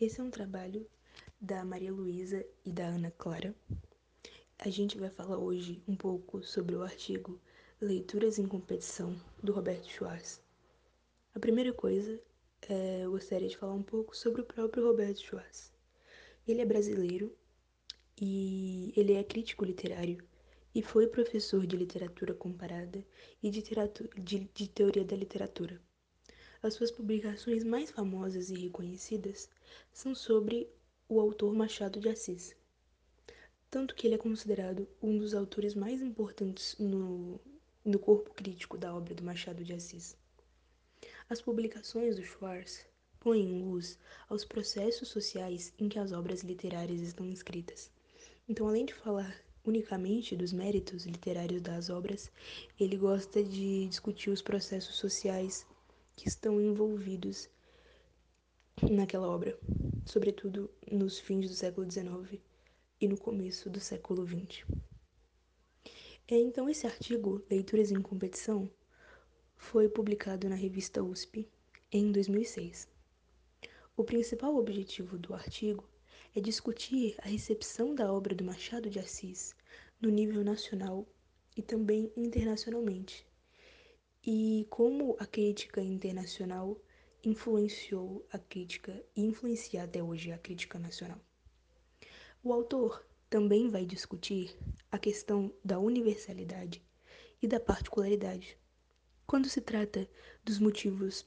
[0.00, 0.88] Esse é um trabalho
[1.38, 3.54] da Maria Luísa e da Ana Clara.
[4.58, 7.38] A gente vai falar hoje um pouco sobre o artigo
[7.78, 10.40] Leituras em Competição, do Roberto Schwartz.
[11.34, 12.18] A primeira coisa,
[12.66, 15.70] é, eu gostaria de falar um pouco sobre o próprio Roberto Schwartz.
[16.48, 17.36] Ele é brasileiro
[18.18, 20.26] e ele é crítico literário
[20.74, 23.04] e foi professor de literatura comparada
[23.42, 23.62] e de,
[24.16, 25.78] de, de teoria da literatura.
[26.62, 29.48] As suas publicações mais famosas e reconhecidas
[29.90, 30.68] são sobre
[31.08, 32.54] o autor Machado de Assis,
[33.70, 37.40] tanto que ele é considerado um dos autores mais importantes no,
[37.82, 40.14] no corpo crítico da obra do Machado de Assis.
[41.30, 42.84] As publicações do Schwartz
[43.18, 47.90] põem em luz aos processos sociais em que as obras literárias estão inscritas.
[48.46, 52.30] Então, além de falar unicamente dos méritos literários das obras,
[52.78, 55.66] ele gosta de discutir os processos sociais
[56.20, 57.48] que estão envolvidos
[58.90, 59.58] naquela obra,
[60.04, 62.38] sobretudo nos fins do século XIX
[63.00, 64.66] e no começo do século XX.
[66.28, 68.70] É, então, esse artigo, Leituras em Competição,
[69.56, 71.48] foi publicado na revista USP
[71.90, 72.86] em 2006.
[73.96, 75.88] O principal objetivo do artigo
[76.36, 79.54] é discutir a recepção da obra do Machado de Assis
[79.98, 81.08] no nível nacional
[81.56, 83.26] e também internacionalmente,
[84.22, 86.78] e como a crítica internacional
[87.24, 91.18] influenciou a crítica e influencia até hoje a crítica nacional.
[92.42, 94.56] O autor também vai discutir
[94.90, 96.82] a questão da universalidade
[97.40, 98.58] e da particularidade,
[99.26, 100.08] quando se trata
[100.44, 101.26] dos motivos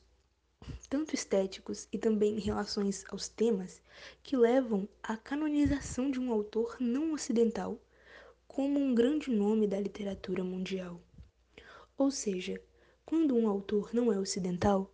[0.90, 3.82] tanto estéticos e também em relações aos temas
[4.22, 7.82] que levam à canonização de um autor não ocidental
[8.48, 11.02] como um grande nome da literatura mundial.
[11.98, 12.62] Ou seja,
[13.06, 14.90] quando um autor não é ocidental,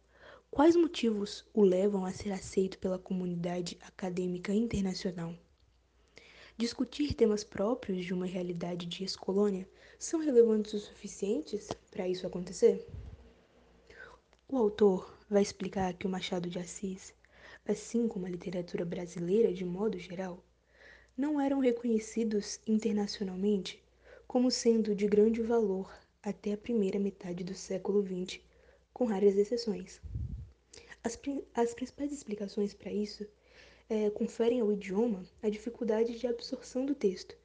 [0.49, 5.35] quais motivos o levam a ser aceito pela comunidade acadêmica internacional?
[6.57, 12.85] Discutir temas próprios de uma realidade de ex-colônia são relevantes o suficientes para isso acontecer?
[14.47, 17.13] O autor vai explicar que o Machado de Assis,
[17.67, 20.43] assim como a literatura brasileira de modo geral,
[21.15, 23.83] não eram reconhecidos internacionalmente
[24.27, 25.93] como sendo de grande valor
[26.23, 28.39] até a primeira metade do século XX,
[28.93, 30.01] com raras exceções.
[31.03, 31.19] As,
[31.53, 33.25] as principais explicações para isso
[33.89, 37.35] é, conferem ao idioma a dificuldade de absorção do texto,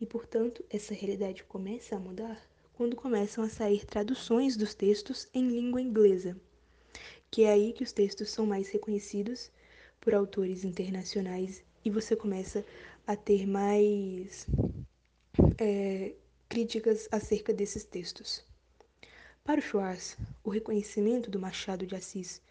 [0.00, 2.40] e, portanto, essa realidade começa a mudar
[2.74, 6.36] quando começam a sair traduções dos textos em língua inglesa
[7.32, 9.50] que é aí que os textos são mais reconhecidos
[9.98, 12.62] por autores internacionais e você começa
[13.06, 14.46] a ter mais
[15.58, 16.12] é,
[16.52, 18.44] críticas acerca desses textos.
[19.42, 22.42] Para o Schwartz, o reconhecimento do Machado de Assis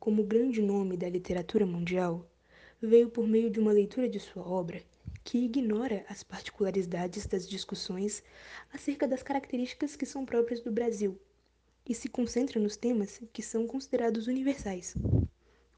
[0.00, 2.26] como grande nome da literatura mundial
[2.80, 4.82] veio por meio de uma leitura de sua obra
[5.22, 8.22] que ignora as particularidades das discussões
[8.72, 11.20] acerca das características que são próprias do Brasil
[11.86, 14.94] e se concentra nos temas que são considerados universais.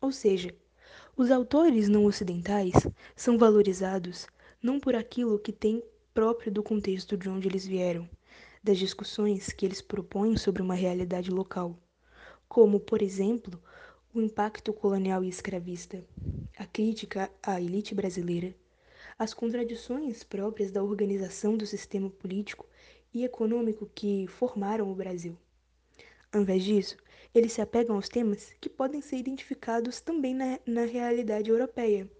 [0.00, 0.54] Ou seja,
[1.16, 2.74] os autores não ocidentais
[3.16, 4.28] são valorizados
[4.62, 5.82] não por aquilo que tem
[6.18, 8.10] próprio do contexto de onde eles vieram,
[8.60, 11.78] das discussões que eles propõem sobre uma realidade local,
[12.48, 13.62] como, por exemplo,
[14.12, 16.04] o impacto colonial e escravista,
[16.56, 18.52] a crítica à elite brasileira,
[19.16, 22.66] as contradições próprias da organização do sistema político
[23.14, 25.38] e econômico que formaram o Brasil.
[26.32, 26.96] Ao invés disso,
[27.32, 32.10] eles se apegam aos temas que podem ser identificados também na, na realidade europeia,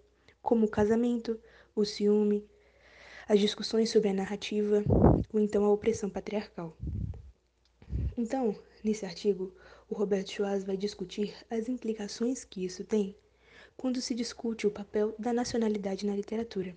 [0.41, 1.37] como o casamento,
[1.75, 2.49] o ciúme,
[3.29, 4.83] as discussões sobre a narrativa
[5.31, 6.75] ou então a opressão patriarcal.
[8.17, 9.55] Então, nesse artigo,
[9.91, 13.15] o Roberto Schwartz vai discutir as implicações que isso tem
[13.77, 16.75] quando se discute o papel da nacionalidade na literatura.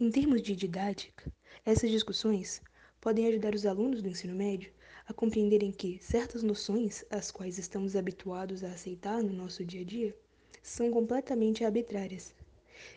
[0.00, 1.32] Em termos de didática,
[1.64, 2.60] essas discussões
[3.00, 4.72] podem ajudar os alunos do ensino médio
[5.06, 9.84] a compreenderem que certas noções, às quais estamos habituados a aceitar no nosso dia a
[9.84, 10.16] dia,
[10.60, 12.34] são completamente arbitrárias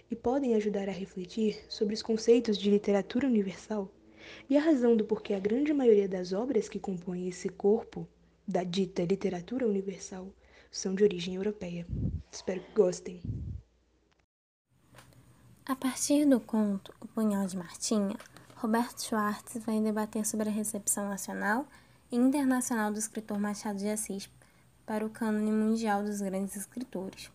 [0.09, 3.91] e podem ajudar a refletir sobre os conceitos de literatura universal
[4.49, 8.07] e a razão do porquê a grande maioria das obras que compõem esse corpo
[8.47, 10.27] da dita literatura universal
[10.71, 11.85] são de origem europeia.
[12.31, 13.21] Espero que gostem.
[15.65, 18.17] A partir do conto O Punhal de Martinha,
[18.55, 21.67] Roberto Schwartz vai debater sobre a recepção nacional
[22.11, 24.29] internacional do escritor Machado de Assis
[24.85, 27.31] para o cânone mundial dos grandes escritores.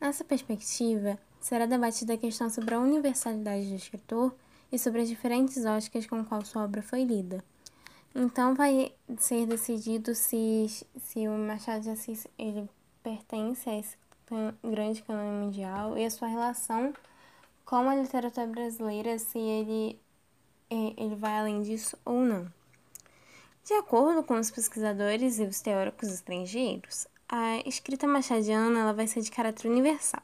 [0.00, 4.34] Nessa perspectiva, será debatida a questão sobre a universalidade do escritor
[4.72, 7.44] e sobre as diferentes óticas com qual sua obra foi lida.
[8.14, 10.66] Então vai ser decidido se,
[10.98, 12.68] se o Machado de Assis ele
[13.02, 13.96] pertence a esse
[14.64, 16.94] grande cânone mundial e a sua relação
[17.64, 20.00] com a literatura brasileira, se ele,
[20.70, 22.50] é, ele vai além disso ou não.
[23.64, 29.20] De acordo com os pesquisadores e os teóricos estrangeiros, a escrita machadiana ela vai ser
[29.20, 30.22] de caráter universal,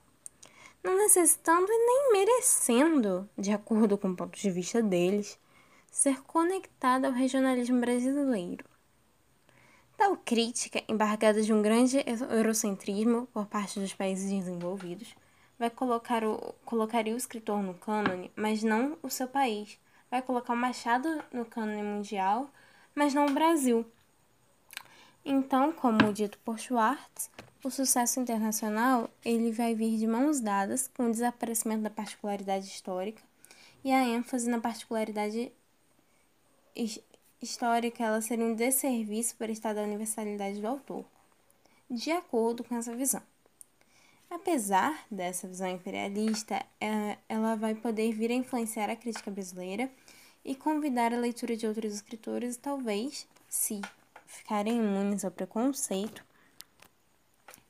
[0.83, 5.39] não necessitando e nem merecendo, de acordo com o ponto de vista deles,
[5.89, 8.65] ser conectada ao regionalismo brasileiro.
[9.97, 15.15] Tal crítica, embargada de um grande eurocentrismo por parte dos países desenvolvidos,
[15.59, 19.79] vai colocar o, colocaria o escritor no cânone, mas não o seu país.
[20.11, 22.51] Vai colocar o Machado no cânone mundial,
[22.95, 23.87] mas não o Brasil.
[25.29, 27.29] Então, como dito por Schwartz,
[27.65, 33.21] o sucesso internacional ele vai vir de mãos dadas com o desaparecimento da particularidade histórica
[33.83, 35.51] e a ênfase na particularidade
[37.43, 41.05] histórica ela seria um desserviço para o estado da universalidade do autor,
[41.91, 43.23] de acordo com essa visão.
[44.31, 49.91] Apesar dessa visão imperialista, é, ela vai poder vir a influenciar a crítica brasileira
[50.45, 53.81] e convidar a leitura de outros escritores talvez, se
[54.27, 56.25] ficarem imunes ao preconceito,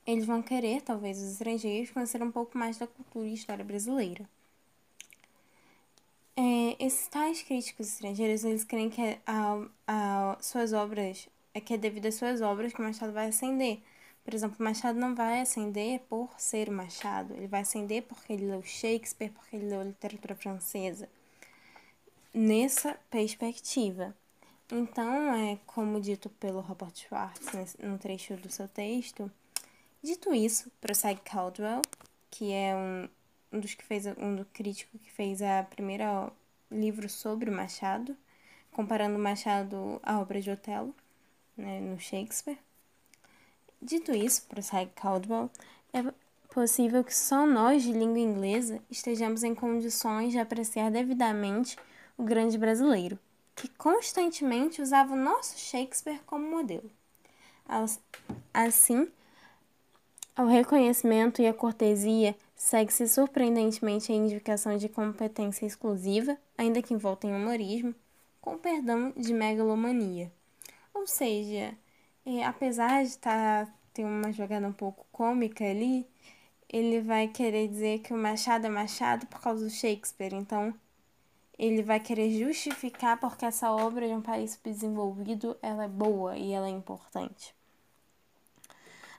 [0.05, 4.27] eles vão querer, talvez, os estrangeiros conhecer um pouco mais da cultura e história brasileira.
[6.35, 11.77] É, esses tais críticos estrangeiros, eles creem que a, a, suas obras, é que é
[11.77, 13.79] devido às suas obras que o Machado vai ascender.
[14.23, 18.45] Por exemplo, Machado não vai ascender por ser o Machado, ele vai ascender porque ele
[18.47, 21.09] leu Shakespeare, porque ele leu literatura francesa
[22.33, 24.15] nessa perspectiva.
[24.69, 29.31] Então, é como dito pelo Robert Schwartz no trecho do seu texto,
[30.03, 31.81] dito isso, prossegue Caldwell,
[32.29, 33.07] que é um,
[33.53, 36.29] um dos que fez um do crítico que fez a primeira
[36.69, 38.15] livro sobre o Machado,
[38.73, 40.93] comparando o Machado à obra de Otelo,
[41.55, 42.59] né, no Shakespeare.
[43.81, 45.49] Dito isso, prossegue Caldwell,
[45.93, 46.03] é
[46.53, 51.77] possível que só nós de língua inglesa estejamos em condições de apreciar devidamente
[52.17, 53.17] o grande brasileiro,
[53.57, 56.89] que constantemente usava o nosso Shakespeare como modelo.
[58.53, 59.11] Assim,
[60.35, 67.25] ao reconhecimento e à cortesia segue-se surpreendentemente a indicação de competência exclusiva, ainda que envolta
[67.25, 67.95] em humorismo,
[68.39, 70.31] com perdão de megalomania.
[70.93, 71.75] Ou seja,
[72.25, 76.07] é, apesar de tá, ter uma jogada um pouco cômica ali,
[76.69, 80.33] ele vai querer dizer que o Machado é Machado por causa do Shakespeare.
[80.35, 80.73] Então,
[81.57, 86.51] ele vai querer justificar porque essa obra de um país subdesenvolvido ela é boa e
[86.51, 87.55] ela é importante.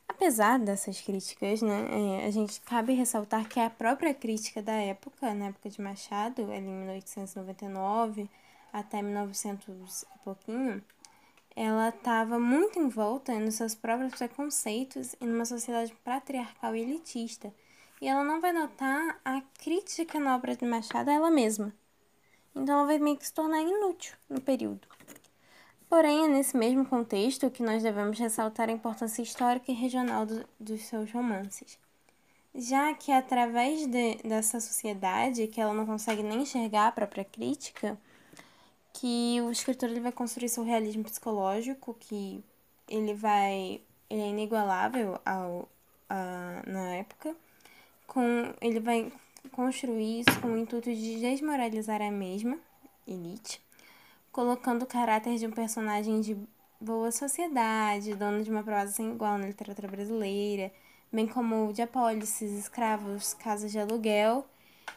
[0.08, 1.86] Apesar dessas críticas, né,
[2.22, 6.42] é, a gente cabe ressaltar que a própria crítica da época, na época de Machado,
[6.50, 8.28] ali em 1899
[8.72, 10.82] até 1900 e pouquinho,
[11.54, 17.52] ela estava muito envolta nos seus próprios preconceitos e numa sociedade patriarcal e elitista.
[18.00, 21.74] E ela não vai notar a crítica na obra de Machado a ela mesma.
[22.58, 24.86] Então ela vai meio que se tornar inútil no período.
[25.88, 30.44] Porém, é nesse mesmo contexto que nós devemos ressaltar a importância histórica e regional do,
[30.60, 31.78] dos seus romances.
[32.54, 37.98] Já que através de, dessa sociedade, que ela não consegue nem enxergar a própria crítica,
[38.92, 42.42] que o escritor ele vai construir seu realismo psicológico, que
[42.88, 45.68] ele vai ele é inigualável ao,
[46.08, 47.36] a, na época,
[48.06, 49.12] com ele vai
[49.48, 52.58] construir isso com o intuito de desmoralizar a mesma,
[53.06, 53.60] elite,
[54.30, 56.36] colocando o caráter de um personagem de
[56.80, 60.72] boa sociedade, dono de uma prosa sem igual na literatura brasileira,
[61.12, 64.46] bem como de apólices, escravos, casas de aluguel.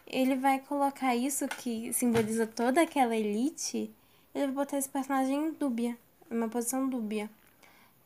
[0.06, 3.92] Ele vai colocar isso que simboliza toda aquela elite,
[4.34, 5.98] ele vai botar esse personagem em dúbia,
[6.30, 7.30] uma posição dúbia.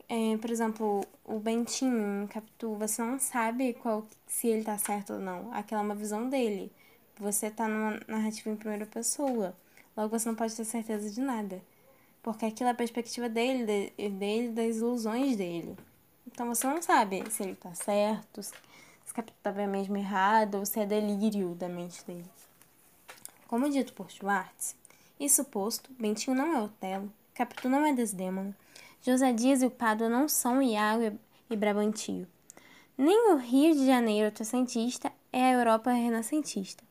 [0.07, 5.19] É, por exemplo, o Bentinho Capitu, você não sabe qual, se ele tá certo ou
[5.19, 5.51] não.
[5.53, 6.71] Aquela é uma visão dele.
[7.19, 9.55] Você tá numa narrativa em primeira pessoa.
[9.97, 11.61] Logo, você não pode ter certeza de nada.
[12.21, 13.65] Porque aquilo é a perspectiva dele,
[13.97, 15.75] de, dele, das ilusões dele.
[16.27, 18.53] Então, você não sabe se ele tá certo, se
[19.13, 22.25] Capitu tava mesmo errado, ou se é delírio da mente dele.
[23.47, 24.75] Como dito por Schwartz,
[25.19, 28.55] isso posto, Bentinho não é Otelo, Capitu não é Desdémona,
[29.05, 32.27] José Dias e o Pádua não são Iago e Brabantio.
[32.97, 36.83] Nem o Rio de Janeiro oitocentista é a Europa renascentista.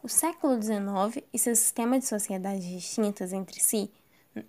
[0.00, 3.90] O século XIX e seu sistema de sociedades distintas entre si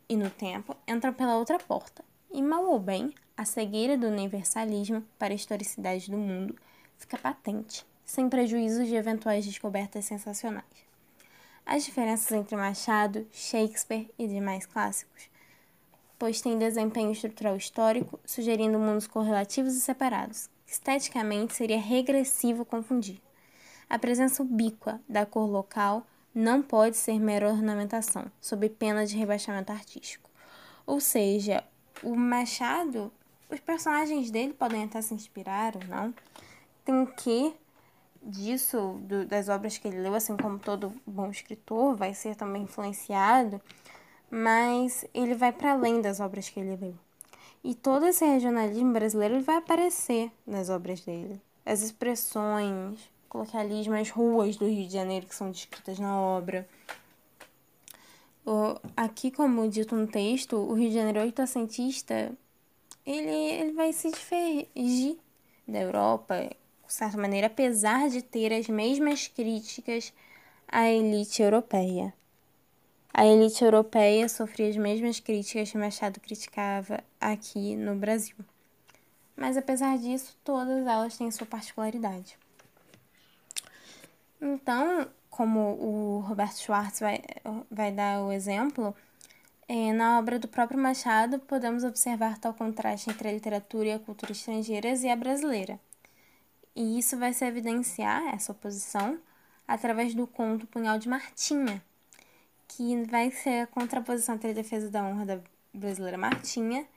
[0.08, 5.04] e no tempo entram pela outra porta, e mal ou bem, a cegueira do universalismo
[5.18, 6.56] para a historicidade do mundo
[6.96, 10.64] fica patente, sem prejuízo de eventuais descobertas sensacionais.
[11.66, 15.28] As diferenças entre Machado, Shakespeare e demais clássicos
[16.20, 23.22] pois tem desempenho estrutural histórico, sugerindo mundos correlativos e separados, esteticamente seria regressivo confundir.
[23.90, 29.72] A presença ubíqua da cor local não pode ser mera ornamentação, sob pena de rebaixamento
[29.72, 30.30] artístico.
[30.86, 31.64] Ou seja,
[32.04, 33.12] o Machado,
[33.50, 36.14] os personagens dele podem até se inspirar ou não,
[36.84, 37.54] tem quê
[38.22, 42.64] disso, do, das obras que ele leu, assim como todo bom escritor vai ser também
[42.64, 43.62] influenciado,
[44.30, 46.96] mas ele vai para além das obras que ele leu.
[47.64, 51.42] E todo esse regionalismo brasileiro vai aparecer nas obras dele.
[51.66, 56.68] As expressões, coloquialismo, as ruas do Rio de Janeiro que são descritas na obra.
[58.96, 62.32] Aqui, como dito no texto, o Rio de Janeiro oitocentista,
[63.06, 65.18] ele, ele vai se diferir
[65.68, 66.50] da Europa,
[66.88, 70.12] de certa maneira, apesar de ter as mesmas críticas
[70.68, 72.14] à elite europeia.
[73.20, 78.38] A elite europeia sofria as mesmas críticas que Machado criticava aqui no Brasil.
[79.36, 82.38] Mas apesar disso, todas elas têm sua particularidade.
[84.40, 87.22] Então, como o Roberto Schwartz vai,
[87.70, 88.96] vai dar o exemplo,
[89.68, 94.00] é, na obra do próprio Machado podemos observar tal contraste entre a literatura e a
[94.00, 95.78] cultura estrangeiras e a brasileira.
[96.74, 99.20] E isso vai se evidenciar, essa oposição,
[99.68, 101.84] através do conto Punhal de Martinha,
[102.70, 105.42] que vai ser a contraposição entre a defesa da honra da
[105.74, 106.88] brasileira Martinha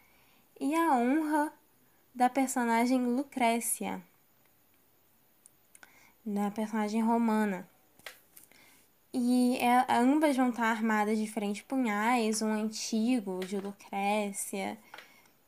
[0.60, 1.52] e a honra
[2.14, 4.00] da personagem Lucrécia
[6.24, 7.68] da personagem romana.
[9.12, 14.78] E é, ambas vão estar armadas de diferentes punhais, um antigo de Lucrécia,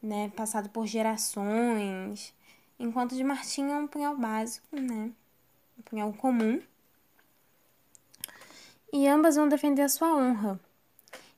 [0.02, 2.34] né, passado por gerações,
[2.78, 5.10] enquanto de Martinha é um punhal básico, né,
[5.78, 6.60] um punhal comum.
[8.96, 10.60] E ambas vão defender a sua honra.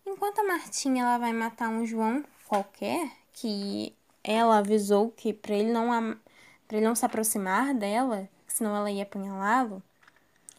[0.04, 5.72] Enquanto a Martinha ela vai matar um João qualquer, que ela avisou que para ele
[5.72, 5.88] não
[6.68, 9.82] para ele não se aproximar dela, senão ela ia apunhalá-lo,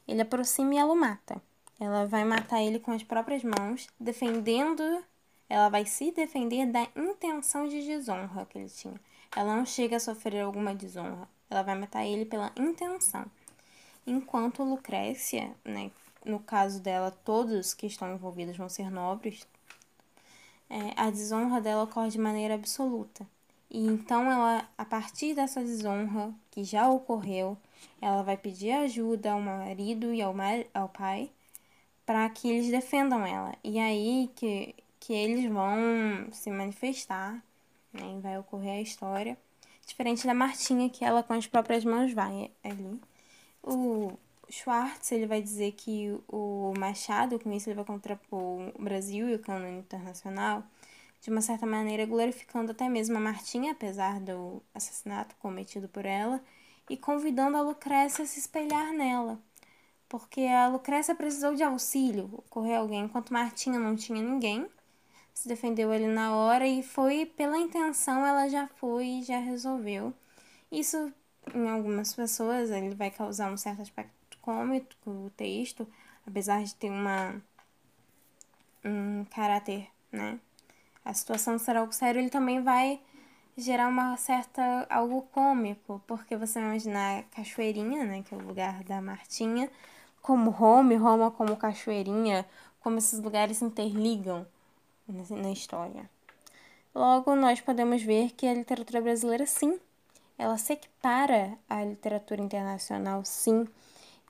[0.07, 1.39] ele aproxima e ela o mata.
[1.79, 4.81] Ela vai matar ele com as próprias mãos, defendendo.
[5.47, 8.99] Ela vai se defender da intenção de desonra que ele tinha.
[9.35, 11.29] Ela não chega a sofrer alguma desonra.
[11.47, 13.23] Ela vai matar ele pela intenção.
[14.07, 15.91] Enquanto Lucrécia, né,
[16.27, 19.47] no caso dela, todos que estão envolvidos vão ser nobres,
[20.69, 23.25] é, a desonra dela ocorre de maneira absoluta.
[23.69, 27.57] E então ela, a partir dessa desonra que já ocorreu,
[28.01, 30.33] ela vai pedir ajuda ao marido e ao,
[30.73, 31.29] ao pai
[32.05, 33.53] para que eles defendam ela.
[33.63, 37.43] E aí que, que eles vão se manifestar,
[37.91, 38.19] né?
[38.21, 39.37] Vai ocorrer a história.
[39.85, 42.99] Diferente da Martinha, que ela com as próprias mãos vai ali.
[43.63, 44.17] O
[44.49, 49.35] Schwartz, ele vai dizer que o Machado, com isso ele vai contrapor o Brasil e
[49.35, 50.63] o cânone internacional,
[51.21, 56.41] de uma certa maneira glorificando até mesmo a Martinha, apesar do assassinato cometido por ela,
[56.89, 59.39] e convidando a Lucrécia a se espelhar nela.
[60.07, 64.65] Porque a Lucrécia precisou de auxílio, ocorreu alguém, enquanto Martinha não tinha ninguém,
[65.33, 70.13] se defendeu ele na hora e foi pela intenção, ela já foi e já resolveu.
[70.71, 71.13] Isso,
[71.53, 74.16] em algumas pessoas, ele vai causar um certo aspecto
[74.47, 75.85] cômico, o texto,
[76.25, 77.35] apesar de ter uma
[78.85, 80.39] um caráter, né?
[81.03, 83.01] A situação será algo sério, ele também vai
[83.57, 88.83] gerar uma certa algo cômico, porque você vai imaginar Cachoeirinha, né, que é o lugar
[88.85, 89.69] da Martinha,
[90.21, 92.45] como Roma, Roma como Cachoeirinha,
[92.79, 94.47] como esses lugares se interligam
[95.29, 96.09] na história.
[96.95, 99.79] Logo, nós podemos ver que a literatura brasileira, sim,
[100.37, 103.67] ela se equipara à literatura internacional, sim,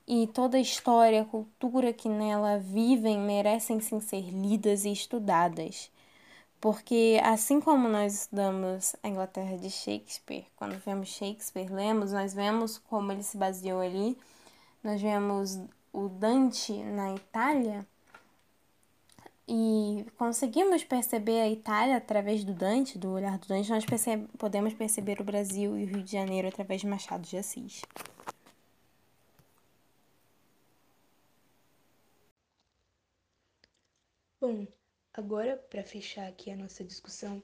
[0.08, 5.90] e toda a história, a cultura que nela vivem merecem sim ser lidas e estudadas.
[6.58, 12.78] Porque assim como nós estudamos a Inglaterra de Shakespeare, quando vemos Shakespeare, lemos, nós vemos
[12.78, 14.16] como ele se baseou ali,
[14.82, 15.60] nós vemos
[15.92, 17.86] o Dante na Itália
[19.46, 24.72] e conseguimos perceber a Itália através do Dante, do olhar do Dante, nós percebe podemos
[24.72, 27.82] perceber o Brasil e o Rio de Janeiro através de Machado de Assis.
[34.48, 34.66] Bom,
[35.12, 37.42] Agora, para fechar aqui a nossa discussão,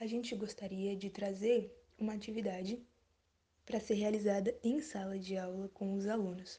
[0.00, 2.82] a gente gostaria de trazer uma atividade
[3.66, 6.58] para ser realizada em sala de aula com os alunos.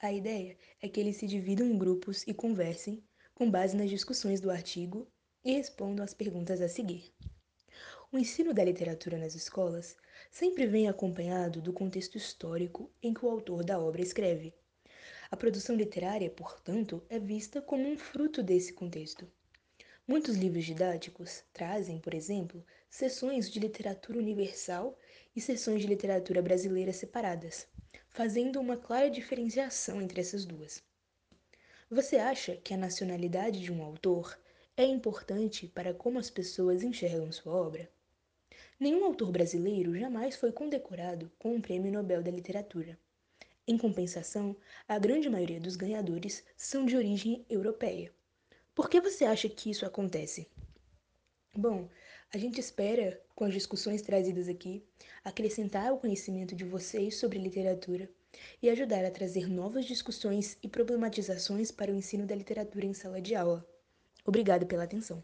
[0.00, 3.00] A ideia é que eles se dividam em grupos e conversem
[3.36, 5.06] com base nas discussões do artigo
[5.44, 7.14] e respondam às perguntas a seguir.
[8.10, 9.96] O ensino da literatura nas escolas
[10.28, 14.52] sempre vem acompanhado do contexto histórico em que o autor da obra escreve.
[15.30, 19.30] A produção literária, portanto, é vista como um fruto desse contexto.
[20.06, 24.98] Muitos livros didáticos trazem, por exemplo, sessões de literatura universal
[25.36, 27.68] e seções de literatura brasileira separadas,
[28.08, 30.82] fazendo uma clara diferenciação entre essas duas.
[31.90, 34.38] Você acha que a nacionalidade de um autor
[34.78, 37.90] é importante para como as pessoas enxergam sua obra?
[38.80, 42.98] Nenhum autor brasileiro jamais foi condecorado com um prêmio Nobel da Literatura.
[43.68, 44.56] Em compensação,
[44.88, 48.10] a grande maioria dos ganhadores são de origem europeia.
[48.74, 50.48] Por que você acha que isso acontece?
[51.54, 51.86] Bom,
[52.32, 54.82] a gente espera, com as discussões trazidas aqui,
[55.22, 58.08] acrescentar o conhecimento de vocês sobre literatura
[58.62, 63.20] e ajudar a trazer novas discussões e problematizações para o ensino da literatura em sala
[63.20, 63.68] de aula.
[64.24, 65.22] Obrigado pela atenção.